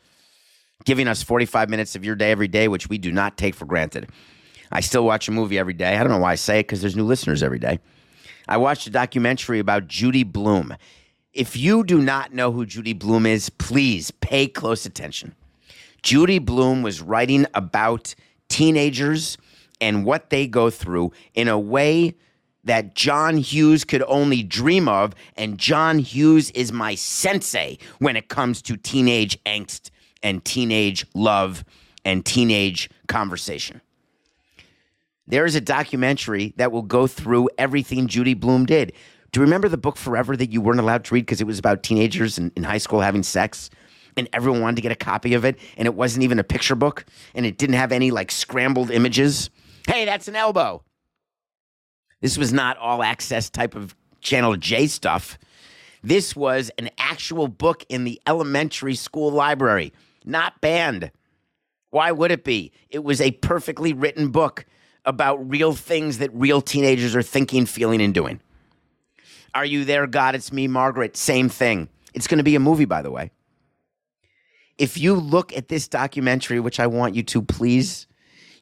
[0.84, 3.64] giving us 45 minutes of your day every day, which we do not take for
[3.64, 4.08] granted.
[4.70, 5.96] I still watch a movie every day.
[5.96, 7.80] I don't know why I say it because there's new listeners every day.
[8.46, 10.76] I watched a documentary about Judy Blume.
[11.32, 15.34] If you do not know who Judy Blume is, please pay close attention.
[16.02, 18.14] Judy Blume was writing about
[18.48, 19.36] teenagers
[19.80, 22.14] and what they go through in a way
[22.64, 25.14] that John Hughes could only dream of.
[25.37, 29.90] And John Hughes is my sensei when it comes to teenage angst
[30.22, 31.64] and teenage love
[32.04, 33.80] and teenage conversation.
[35.26, 38.92] There is a documentary that will go through everything Judy Blume did.
[39.32, 41.58] Do you remember the book Forever that you weren't allowed to read because it was
[41.58, 43.70] about teenagers in, in high school having sex?
[44.16, 46.76] And everyone wanted to get a copy of it, and it wasn't even a picture
[46.76, 49.50] book, and it didn't have any like scrambled images.
[49.87, 50.83] Hey, that's an elbow.
[52.20, 55.38] This was not all access type of Channel J stuff.
[56.03, 59.92] This was an actual book in the elementary school library,
[60.25, 61.11] not banned.
[61.90, 62.73] Why would it be?
[62.90, 64.64] It was a perfectly written book
[65.05, 68.40] about real things that real teenagers are thinking, feeling, and doing.
[69.55, 70.35] Are you there, God?
[70.35, 71.16] It's me, Margaret.
[71.16, 71.88] Same thing.
[72.14, 73.31] It's going to be a movie, by the way.
[74.77, 78.07] If you look at this documentary, which I want you to please,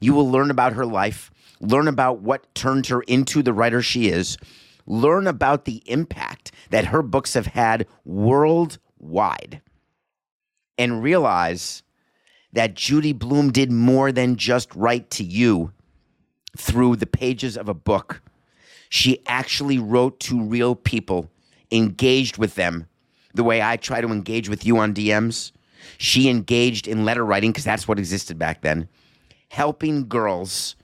[0.03, 4.09] you will learn about her life, learn about what turned her into the writer she
[4.09, 4.37] is,
[4.85, 9.61] learn about the impact that her books have had worldwide,
[10.77, 11.83] and realize
[12.51, 15.71] that Judy Blume did more than just write to you
[16.57, 18.21] through the pages of a book.
[18.89, 21.31] She actually wrote to real people,
[21.71, 22.87] engaged with them
[23.33, 25.51] the way I try to engage with you on DMs.
[25.97, 28.87] She engaged in letter writing because that's what existed back then,
[29.53, 30.75] helping girls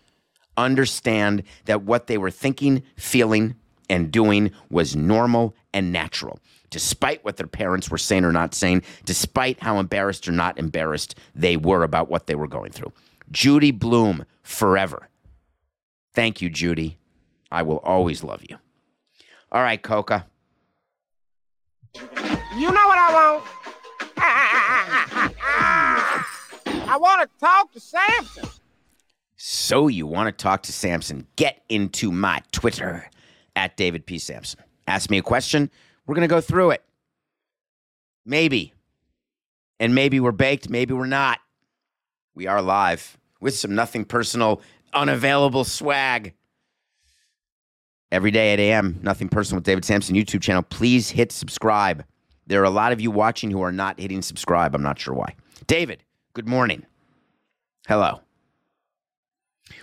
[0.56, 3.56] understand that what they were thinking, feeling,
[3.90, 8.84] and doing was normal and natural, despite what their parents were saying or not saying,
[9.06, 12.94] despite how embarrassed or not embarrassed they were about what they were going through.
[13.32, 15.10] Judy Blume, forever.
[16.14, 17.00] Thank you, Judy.
[17.52, 18.58] I will always love you.
[19.52, 20.28] All right, Coca.
[21.96, 23.44] You know what I want?
[26.92, 28.50] I want to talk to Samson.
[29.42, 31.26] So you want to talk to Samson?
[31.38, 33.10] Get into my Twitter
[33.56, 34.20] at David P.
[34.20, 34.60] Samson.
[34.86, 35.72] Ask me a question.
[36.06, 36.84] We're going to go through it.
[38.26, 38.74] Maybe.
[39.80, 41.40] And maybe we're baked, maybe we're not.
[42.36, 44.62] We are live with some nothing personal,
[44.94, 46.34] unavailable swag.
[48.12, 50.64] Every day at AM, Nothing Personal with David Samson YouTube channel.
[50.64, 52.04] Please hit subscribe.
[52.48, 54.76] There are a lot of you watching who are not hitting subscribe.
[54.76, 55.36] I'm not sure why.
[55.66, 56.86] David, good morning.
[57.88, 58.20] Hello.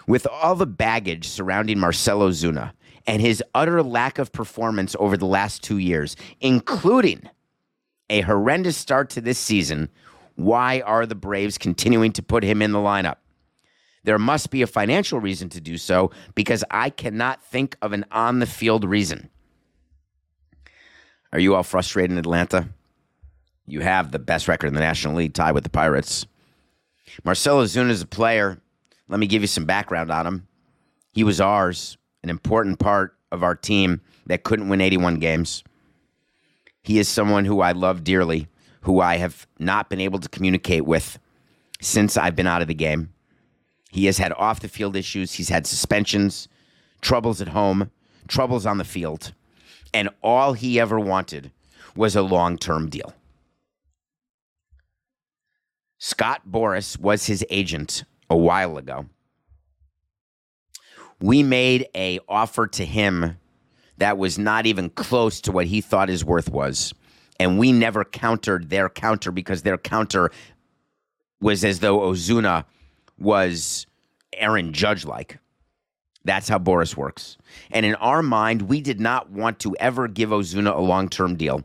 [0.07, 2.73] With all the baggage surrounding Marcell Ozuna
[3.07, 7.29] and his utter lack of performance over the last two years, including
[8.11, 9.89] a horrendous start to this season,
[10.37, 13.17] why are the Braves continuing to put him in the lineup?
[14.05, 18.05] There must be a financial reason to do so because I cannot think of an
[18.13, 19.31] on the field reason.
[21.33, 22.69] Are you all frustrated in Atlanta?
[23.67, 26.25] You have the best record in the National League, tied with the Pirates.
[27.25, 28.61] Marcell Ozuna is a player.
[29.09, 30.49] Let me give you some background on him.
[31.13, 35.63] He was ours, an important part of our team that couldn't win 81 games.
[36.83, 38.49] He is someone who I love dearly,
[38.83, 41.19] who I have not been able to communicate with
[41.81, 43.13] since I've been out of the game.
[43.91, 46.49] He has had off the field issues, he's had suspensions,
[47.01, 47.91] troubles at home,
[48.29, 49.33] troubles on the field,
[49.95, 51.51] and all he ever wanted
[51.95, 53.15] was a long term deal.
[55.99, 59.07] Scott Boras was his agent a while ago.
[61.21, 63.37] We made a offer to him
[63.99, 66.93] that was not even close to what he thought his worth was.
[67.39, 70.31] And we never countered their counter because their counter
[71.41, 72.65] was as though Ozuna
[73.19, 73.87] was
[74.33, 75.39] Aaron Judge like.
[76.25, 77.37] That's how Boras works.
[77.71, 81.37] And in our mind, we did not want to ever give Ozuna a long term
[81.37, 81.63] deal.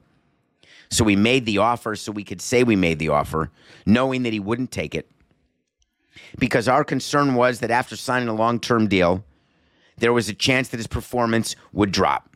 [0.89, 3.49] So we made the offer so we could say we made the offer,
[3.85, 5.09] knowing that he wouldn't take it.
[6.39, 9.23] Because our concern was that after signing a long term deal,
[9.97, 12.29] there was a chance that his performance would drop.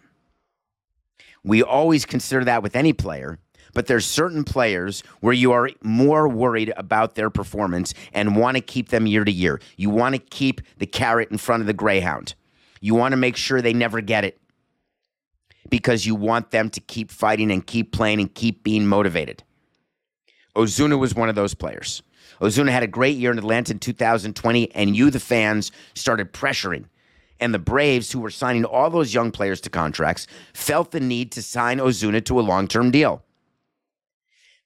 [1.44, 3.40] We always consider that with any player,
[3.74, 8.62] but there's certain players where you are more worried about their performance and want to
[8.62, 9.60] keep them year to year.
[9.78, 12.34] You want to keep the carrot in front of the greyhound.
[12.82, 14.40] You want to make sure they never get it
[15.70, 19.44] because you want them to keep fighting and keep playing and keep being motivated.
[20.56, 22.02] Ozuna was one of those players.
[22.42, 26.86] Ozuna had a great year in Atlanta in 2020, and you, the fans, started pressuring.
[27.40, 31.32] And the Braves, who were signing all those young players to contracts, felt the need
[31.34, 33.24] to sign Ozuna to a long term deal.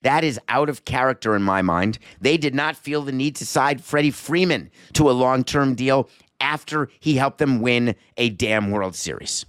[0.02, 2.00] That is out of character in my mind.
[2.22, 6.10] They did not feel the need to sign Freddie Freeman to a long term deal
[6.40, 9.46] after he helped them win a damn World Series.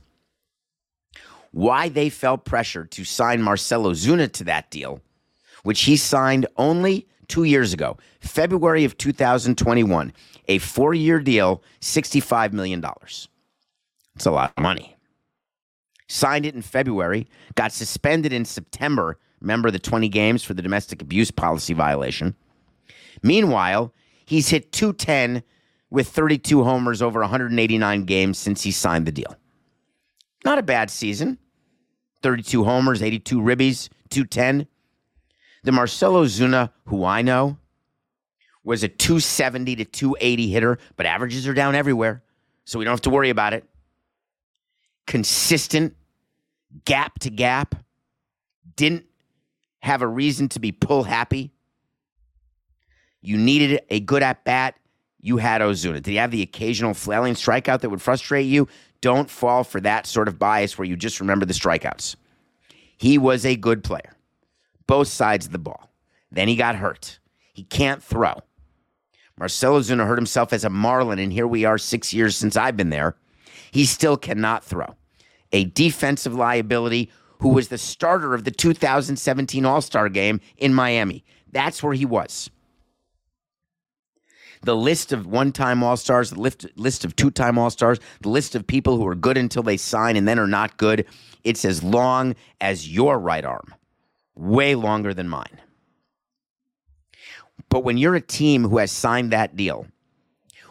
[1.52, 5.00] Why they felt pressure to sign Marcell Ozuna to that deal,
[5.62, 10.12] which he signed only two years ago, February of 2021,
[10.48, 12.84] a four year deal, $65 million.
[14.16, 14.96] It's a lot of money.
[16.08, 19.16] Signed it in February, got suspended in September.
[19.40, 22.34] Remember the 20 games for the domestic abuse policy violation.
[23.22, 23.94] Meanwhile,
[24.26, 25.42] he's hit 210
[25.88, 29.36] with 32 homers over 189 games since he signed the deal.
[30.44, 31.38] Not a bad season.
[32.22, 34.66] 32 homers, 82 ribbies, 210.
[35.62, 37.58] The Marcell Ozuna, who I know,
[38.64, 42.22] was a 270 to 280 hitter, but averages are down everywhere.
[42.64, 43.64] So we don't have to worry about it.
[45.06, 45.96] Consistent,
[46.84, 47.74] gap to gap,
[48.76, 49.04] didn't
[49.80, 51.52] have a reason to be pull happy.
[53.22, 54.76] You needed a good at bat.
[55.20, 55.94] You had Ozuna.
[55.94, 58.68] Did he have the occasional flailing strikeout that would frustrate you?
[59.00, 62.16] Don't fall for that sort of bias where you just remember the strikeouts.
[62.96, 64.14] He was a good player
[64.90, 65.88] both sides of the ball.
[66.32, 67.20] Then he got hurt.
[67.52, 68.40] He can't throw.
[69.38, 72.76] Marcell Ozuna hurt himself as a Marlin, and here we are six years since I've
[72.76, 73.14] been there.
[73.70, 74.96] He still cannot throw.
[75.52, 81.24] A defensive liability who was the starter of the 2017 All Star game in Miami.
[81.52, 82.50] That's where he was.
[84.62, 88.00] The list of one time All Stars, the list, list of two time All Stars,
[88.22, 91.06] the list of people who are good until they sign and then are not good,
[91.44, 93.72] it's as long as your right arm
[94.40, 95.60] way longer than mine.
[97.68, 99.86] But when you're a team who has signed that deal,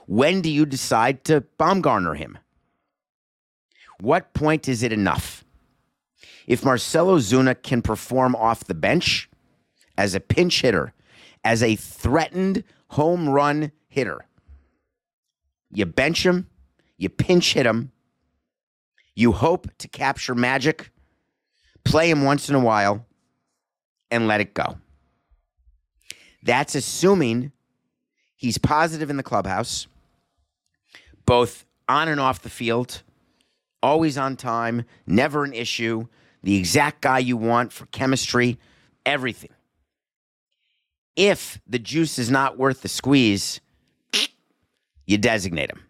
[0.07, 2.37] when do you decide to Bumgarner him?
[4.01, 5.45] What point is it enough?
[6.47, 9.29] If Marcell Ozuna can perform off the bench
[9.97, 10.93] as a pinch hitter,
[11.43, 14.25] as a threatened home run hitter,
[15.71, 16.49] you bench him,
[16.97, 17.91] you pinch hit him,
[19.13, 20.91] you hope to capture magic,
[21.83, 23.05] play him once in a while,
[24.11, 24.77] and let it go.
[26.43, 27.51] That's assuming
[28.35, 29.87] he's positive in the clubhouse,
[31.25, 33.03] both on and off the field,
[33.83, 36.07] always on time, never an issue,
[36.43, 38.57] the exact guy you want for chemistry,
[39.05, 39.51] everything.
[41.15, 43.59] If the juice is not worth the squeeze,
[45.05, 45.83] you designate him.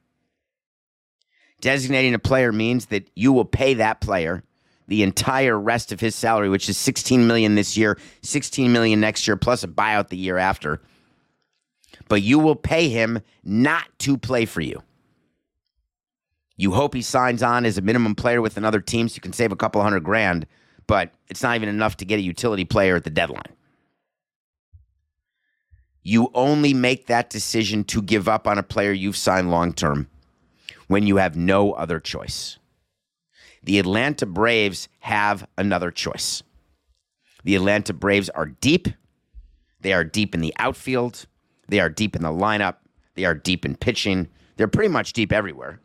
[1.62, 4.44] Designating a player means that you will pay that player
[4.90, 9.28] the entire rest of his salary, which is 16 million this year, 16 million next
[9.28, 10.82] year, plus a buyout the year after.
[12.08, 14.82] But you will pay him not to play for you.
[16.58, 19.32] You hope he signs on as a minimum player with another team so you can
[19.32, 20.48] save a couple hundred grand,
[20.88, 23.56] but it's not even enough to get a utility player at the deadline.
[26.02, 30.10] You only make that decision to give up on a player you've signed long term
[30.88, 32.59] when you have no other choice
[33.64, 36.44] the Atlanta Braves have another choice.
[37.44, 38.88] The Atlanta Braves are deep.
[39.82, 41.26] They are deep in the outfield.
[41.68, 42.78] They are deep in the lineup.
[43.16, 44.28] They are deep in pitching.
[44.58, 45.80] They're pretty much deep everywhere.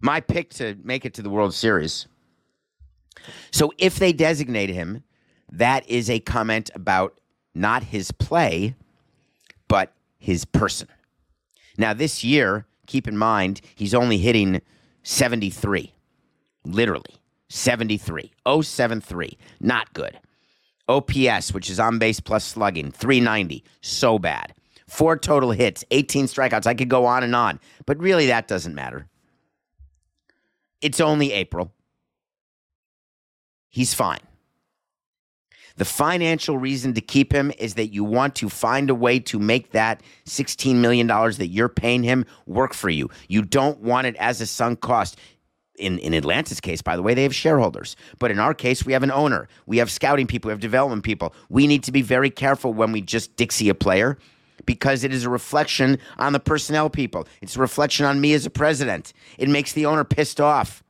[0.00, 2.06] My pick to make it to the World Series.
[3.50, 5.02] So if they designate him,
[5.52, 7.20] that is a comment about
[7.54, 8.76] not his play,
[9.68, 10.88] but his person.
[11.76, 14.60] Now, this year, keep in mind, he's only hitting
[15.04, 15.94] 73.
[16.64, 17.14] Literally.
[17.48, 18.32] 73.
[18.62, 19.38] 073.
[19.60, 20.18] Not good.
[20.88, 23.62] OPS, which is on base plus slugging, 390.
[23.80, 24.54] So bad.
[24.88, 26.66] Four total hits, 18 strikeouts.
[26.66, 29.06] I could go on and on, but really that doesn't matter.
[30.82, 31.72] It's only April.
[33.68, 34.18] He's fine.
[35.80, 39.38] The financial reason to keep him is that you want to find a way to
[39.38, 43.08] make that $16 million that you're paying him work for you.
[43.28, 45.18] You don't want it as a sunk cost.
[45.78, 47.96] In, in Atlanta's case, by the way, they have shareholders.
[48.18, 49.48] But in our case, we have an owner.
[49.64, 50.50] We have scouting people.
[50.50, 51.34] We have development people.
[51.48, 54.18] We need to be very careful when we just Dixie a player
[54.66, 57.26] because it is a reflection on the personnel people.
[57.40, 59.14] It's a reflection on me as a president.
[59.38, 60.84] It makes the owner pissed off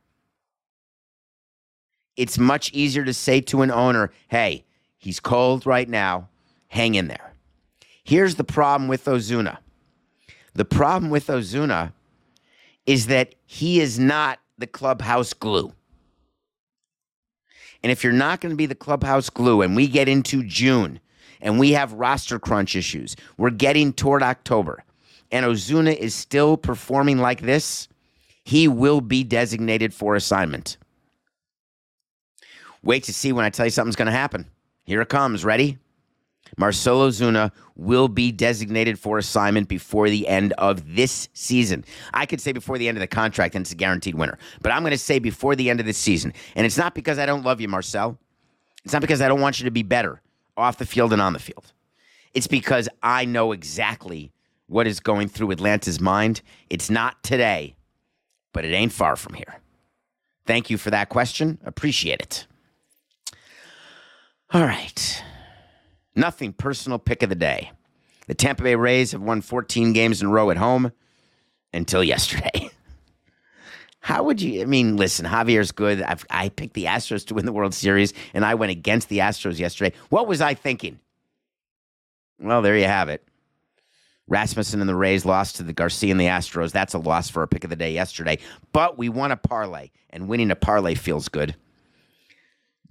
[2.17, 4.65] it's much easier to say to an owner, hey,
[5.01, 6.29] he's cold right now,
[6.69, 7.33] hang in there.
[8.03, 9.57] Here's the problem with Ozuna.
[10.53, 11.91] The problem with Ozuna
[12.85, 15.73] is that he is not the clubhouse glue.
[17.83, 20.99] And if you're not going to be the clubhouse glue and we get into June
[21.41, 24.83] and we have roster crunch issues, we're getting toward October,
[25.31, 27.87] and Ozuna is still performing like this,
[28.43, 30.77] he will be designated for assignment.
[32.83, 34.45] Wait to see when I tell you something's going to happen.
[34.91, 35.45] Here it comes.
[35.45, 35.77] Ready?
[36.57, 41.85] Marcell Ozuna will be designated for assignment before the end of this season.
[42.13, 44.37] I could say before the end of the contract, and it's a guaranteed winner.
[44.61, 46.33] But I'm going to say before the end of this season.
[46.57, 48.19] And it's not because I don't love you, Marcell.
[48.83, 50.19] It's not because I don't want you to be better
[50.57, 51.71] off the field and on the field.
[52.33, 54.33] It's because I know exactly
[54.67, 56.41] what is going through Atlanta's mind.
[56.69, 57.77] It's not today,
[58.51, 59.61] but it ain't far from here.
[60.45, 61.59] Thank you for that question.
[61.63, 62.45] Appreciate it.
[64.53, 65.23] All right.
[66.13, 67.71] Nothing personal pick of the day.
[68.27, 70.91] The Tampa Bay Rays have won 14 games in a row at home
[71.73, 72.69] until yesterday.
[74.01, 74.61] How would you?
[74.61, 76.01] I mean, listen, Javier's good.
[76.01, 79.19] I've, I picked the Astros to win the World Series, and I went against the
[79.19, 79.95] Astros yesterday.
[80.09, 80.99] What was I thinking?
[82.39, 83.23] Well, there you have it.
[84.27, 86.71] Rasmussen and the Rays lost to the Garcia and the Astros.
[86.71, 88.39] That's a loss for our pick of the day yesterday.
[88.73, 91.55] But we won a parlay, and winning a parlay feels good.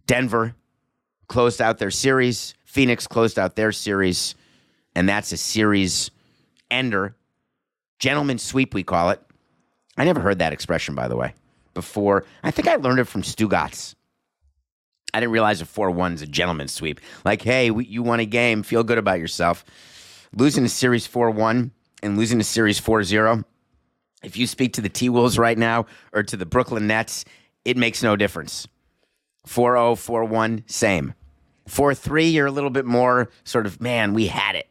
[0.06, 0.54] Denver
[1.30, 2.54] closed out their series.
[2.64, 4.34] Phoenix closed out their series,
[4.94, 6.10] and that's a series
[6.70, 7.16] ender.
[8.00, 9.22] Gentleman sweep, we call it.
[9.96, 11.34] I never heard that expression, by the way,
[11.72, 12.24] before.
[12.42, 13.94] I think I learned it from Stugotz.
[15.14, 17.00] I didn't realize a 4 1 is a gentleman's sweep.
[17.24, 19.64] Like, hey, we, you won a game, feel good about yourself.
[20.34, 21.70] Losing a series 4 1
[22.02, 23.44] and losing a series 4 0,
[24.24, 27.24] if you speak to the T Wolves right now or to the Brooklyn Nets,
[27.64, 28.66] it makes no difference.
[29.46, 31.14] 4 0, 4 1, same.
[31.70, 34.68] 4 3, you're a little bit more sort of, man, we had it.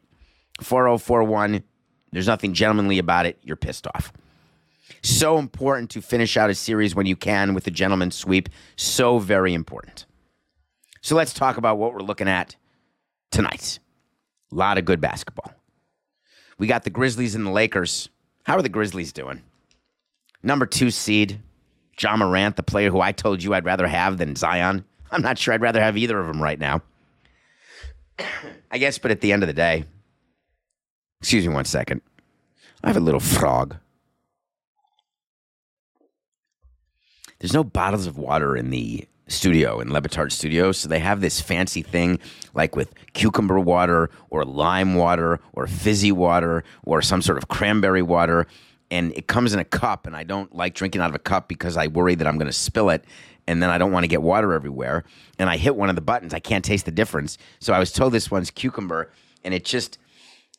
[0.61, 1.63] 4 0, 4 1,
[2.11, 3.39] there's nothing gentlemanly about it.
[3.43, 4.11] You're pissed off.
[5.01, 8.49] So important to finish out a series when you can with a gentleman's sweep.
[8.75, 10.05] So very important.
[11.01, 12.55] So let's talk about what we're looking at
[13.31, 13.79] tonight.
[14.51, 15.53] A lot of good basketball.
[16.57, 18.09] We got the Grizzlies and the Lakers.
[18.43, 19.41] How are the Grizzlies doing?
[20.43, 21.39] Number two seed,
[21.97, 24.83] Ja Morant, the player who I told you I'd rather have than Zion.
[25.11, 26.81] I'm not sure I'd rather have either of them right now.
[28.71, 29.85] I guess, but at the end of the day,
[31.21, 32.01] excuse me one second.
[32.83, 33.75] I have a little frog.
[37.39, 41.21] There's no bottles of water in the studio in Le Batard Studio, so they have
[41.21, 42.19] this fancy thing
[42.53, 48.01] like with cucumber water or lime water or fizzy water or some sort of cranberry
[48.01, 48.47] water.
[48.91, 51.47] And it comes in a cup, and I don't like drinking out of a cup
[51.47, 53.05] because I worry that I'm going to spill it
[53.49, 55.03] and then I don't want to get water everywhere.
[55.39, 56.35] And I hit one of the buttons.
[56.35, 57.39] I can't taste the difference.
[57.59, 59.11] So I was told this one's cucumber,
[59.43, 59.97] and it just,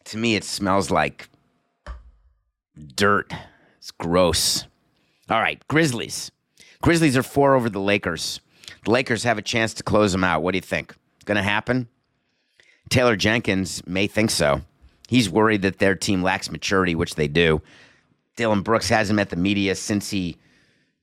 [0.06, 1.28] to me, it smells like
[2.96, 3.32] dirt.
[3.78, 4.64] It's gross.
[5.28, 6.32] All right, Grizzlies.
[6.82, 8.40] Grizzlies are four over the Lakers.
[8.84, 10.42] The Lakers have a chance to close them out.
[10.42, 10.96] What do you think?
[11.26, 11.86] Going to happen?
[12.88, 14.62] Taylor Jenkins may think so.
[15.06, 17.62] He's worried that their team lacks maturity, which they do.
[18.34, 20.38] Dillon Brooks hasn't met the media since he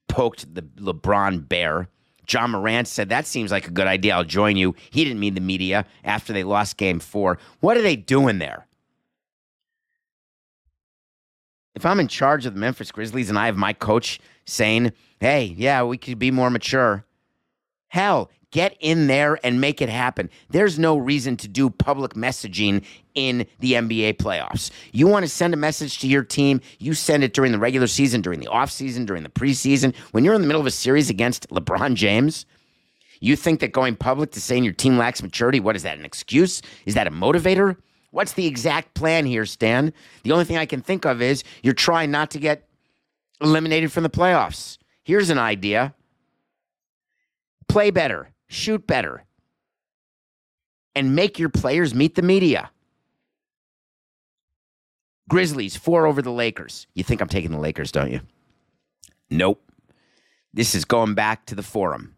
[0.08, 1.90] poked the LeBron bear.
[2.30, 4.16] Ja Morant said, That seems like a good idea.
[4.16, 4.76] I'll join you.
[4.90, 7.38] He didn't mean the media after they lost game four.
[7.60, 8.68] What are they doing there?
[11.76, 15.56] If I'm in charge of the Memphis Grizzlies and I have my coach saying, Hey,
[15.58, 17.06] yeah, we could be more mature,
[17.88, 20.32] hell, get in there and make it happen.
[20.50, 22.84] There's no reason to do public messaging
[23.14, 24.72] in the NBA playoffs.
[24.92, 27.86] You want to send a message to your team, you send it during the regular
[27.86, 29.96] season, during the offseason, during the preseason.
[30.10, 32.48] When you're in the middle of a series against LeBron James,
[33.20, 36.06] you think that going public to saying your team lacks maturity, what is that, an
[36.06, 36.64] excuse?
[36.88, 37.78] Is that a motivator?
[38.10, 39.94] What's the exact plan here, Stan?
[40.24, 42.68] The only thing I can think of is you're trying not to get
[43.40, 44.80] eliminated from the playoffs.
[45.04, 45.94] Here's an idea
[47.68, 49.24] play better, shoot better,
[50.96, 52.72] and make your players meet the media.
[55.30, 56.88] Grizzlies, four over the Lakers.
[56.94, 58.22] You think I'm taking the Lakers, don't you?
[59.30, 59.62] Nope.
[60.54, 62.16] This is going back to the forum.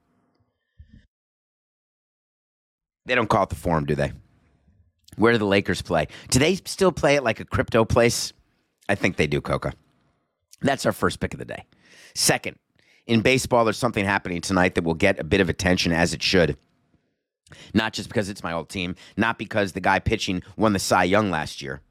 [3.06, 4.14] They don't call it the forum, do they?
[5.18, 6.08] Where do the Lakers play?
[6.30, 8.32] Do they still play it like a crypto place?
[8.88, 9.74] I think they do, Coca.
[10.62, 11.66] That's our first pick of the day.
[12.14, 12.58] Second,
[13.10, 16.22] in baseball, there's something happening tonight that will get a bit of attention as it
[16.22, 16.56] should.
[17.74, 21.06] Not just because it's my old team, not because the guy pitching won the Cy
[21.06, 21.82] Young last year,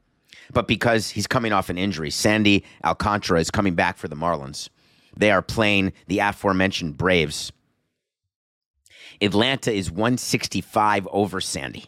[0.53, 2.09] but because he's coming off an injury.
[2.09, 4.69] Sandy Alcantara is coming back for the Marlins.
[5.17, 7.51] They are playing the aforementioned Braves.
[9.21, 11.87] Atlanta is 165 over Sandy.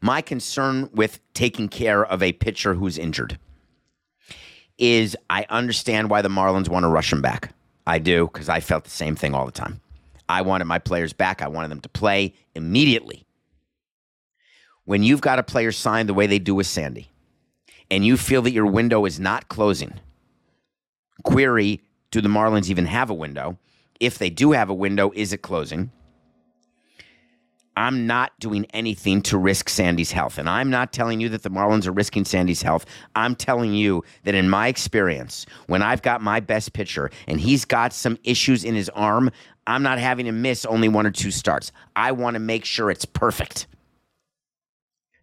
[0.00, 3.36] My concern with taking care of a pitcher who's injured
[4.78, 7.52] is I understand why the Marlins want to rush him back.
[7.86, 9.80] I do because I felt the same thing all the time.
[10.28, 11.42] I wanted my players back.
[11.42, 13.26] I wanted them to play immediately.
[14.84, 17.10] When you've got a player signed the way they do with Sandy,
[17.90, 19.94] and you feel that your window is not closing,
[21.24, 23.58] query do the Marlins even have a window?
[24.00, 25.92] If they do have a window, is it closing?
[27.76, 30.38] I'm not doing anything to risk Sandy's health.
[30.38, 32.84] And I'm not telling you that the Marlins are risking Sandy's health.
[33.14, 37.64] I'm telling you that in my experience, when I've got my best pitcher and he's
[37.64, 39.30] got some issues in his arm,
[39.66, 41.72] I'm not having to miss only one or two starts.
[41.94, 43.66] I want to make sure it's perfect.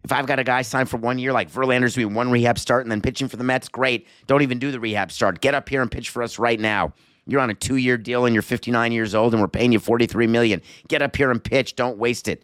[0.04, 2.84] If I've got a guy signed for one year, like Verlander's doing one rehab start
[2.84, 4.06] and then pitching for the Mets, great.
[4.26, 5.40] Don't even do the rehab start.
[5.40, 6.94] Get up here and pitch for us right now.
[7.28, 10.26] You're on a two-year deal and you're 59 years old and we're paying you 43
[10.26, 10.62] million.
[10.88, 11.76] Get up here and pitch.
[11.76, 12.42] Don't waste it.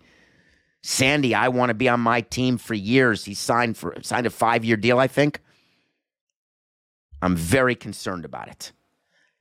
[0.82, 3.24] Sandy, I want to be on my team for years.
[3.24, 5.40] He signed for signed a five-year deal, I think.
[7.22, 8.72] I'm very concerned about it.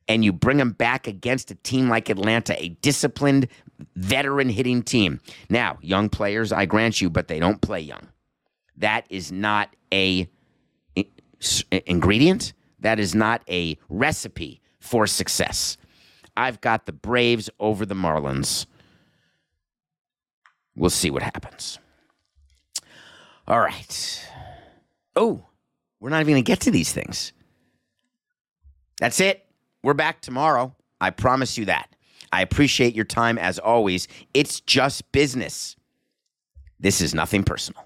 [0.08, 3.50] And you bring him back against a team like Atlanta, a disciplined,
[3.98, 5.20] veteran hitting team.
[5.50, 8.08] Now, young players, I grant you, but they don't play young.
[8.78, 10.30] That is not a
[11.86, 12.54] ingredient.
[12.80, 15.78] That is not a recipe for success.
[16.36, 18.66] I've got the Braves over the Marlins.
[20.76, 21.80] We'll see what happens.
[23.48, 24.30] All right.
[25.16, 25.46] Oh,
[26.00, 27.32] we're not even going to get to these things.
[29.00, 29.46] That's it.
[29.84, 30.76] We're back tomorrow.
[31.00, 31.96] I promise you that.
[32.34, 34.10] I appreciate your time as always.
[34.34, 35.78] It's just business.
[36.80, 37.86] This is nothing personal.